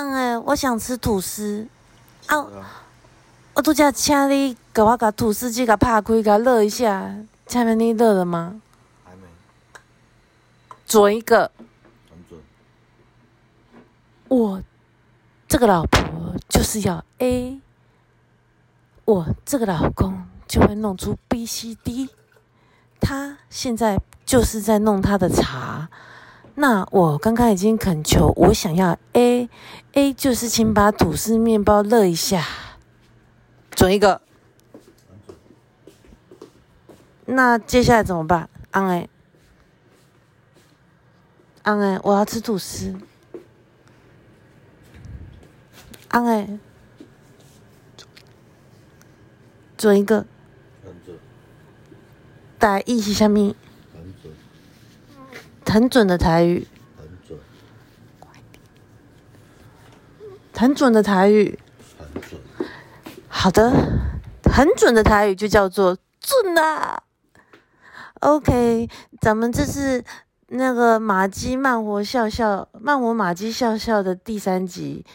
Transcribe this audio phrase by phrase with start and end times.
[0.00, 1.68] 嗯诶，我想吃吐司。
[2.26, 2.84] 啊，啊，
[3.52, 7.14] 我拄则请你给我把吐司机给拍开，给热一下。
[7.46, 8.62] 下面你热了吗？
[9.04, 9.26] 还没，
[10.86, 11.50] 准一个，
[12.08, 12.40] 很准。
[14.28, 14.62] 我
[15.46, 17.60] 这个老婆就是要 A，
[19.04, 22.08] 我这个老公就会弄出 B、C、D。
[23.02, 25.90] 他现在就是在弄他的茶。
[26.54, 32.44] 那我刚刚已经恳求，我想要 A，A 就是请把吐司面包热一下，
[33.70, 34.20] 准一个。
[37.24, 38.50] 那接下来怎么办？
[38.72, 39.08] 安哎，
[41.62, 42.94] 安哎，我要吃吐司。
[46.08, 46.58] 安哎，
[49.78, 50.26] 准一个。
[50.84, 51.16] 很准，
[52.58, 53.54] 台语是啥物？
[55.70, 56.66] 很准，的台语，
[56.96, 57.38] 很准，
[60.52, 61.56] 很准的台语。
[61.96, 62.40] 很准。
[63.28, 63.70] 好的，
[64.52, 67.04] 很准的台语就叫做准啊。
[68.18, 68.88] OK，
[69.20, 70.04] 咱们这是
[70.48, 75.06] 那个马基慢活笑笑慢活马基笑笑的第三集，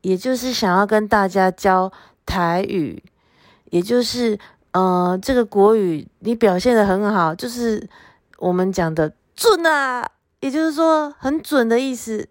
[0.00, 1.92] 也就是想要跟大家教
[2.26, 3.00] 台语，
[3.70, 4.36] 也就是
[4.72, 7.88] 呃这个国语你表现的很好，就是
[8.38, 10.08] 我们讲的准啊，
[10.40, 12.28] 也就是说很准的意思。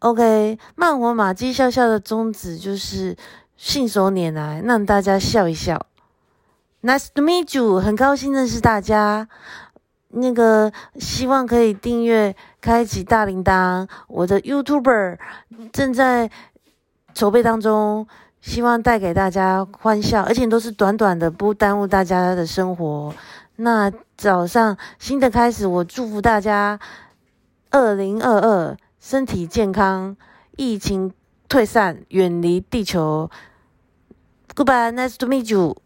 [0.00, 3.16] OK，慢活马基笑笑的宗旨就是
[3.56, 5.86] 信手拈来，让大家笑一笑。
[6.82, 9.28] Nice to meet you，很高兴认识大家。
[10.10, 13.88] 那个希望可以订阅、开启大铃铛。
[14.06, 15.18] 我的 YouTuber
[15.72, 16.30] 正在
[17.12, 18.06] 筹备当中，
[18.40, 23.12] 希望带给大家欢笑，而且都是短短的，不耽误大家的生活。
[23.56, 26.78] 那早上新的开始，我祝福大家
[27.70, 30.16] 二零二二身体健康，
[30.56, 31.12] 疫情
[31.48, 33.30] 退散，远离地球。
[34.54, 35.76] Goodbye，Nice to meet you。